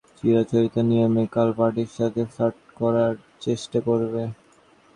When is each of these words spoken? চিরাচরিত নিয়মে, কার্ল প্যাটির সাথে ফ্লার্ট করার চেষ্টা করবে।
চিরাচরিত 0.17 0.75
নিয়মে, 0.89 1.23
কার্ল 1.33 1.51
প্যাটির 1.57 1.89
সাথে 1.97 2.21
ফ্লার্ট 2.33 2.57
করার 2.79 3.13
চেষ্টা 3.41 3.79
করবে। 3.87 4.23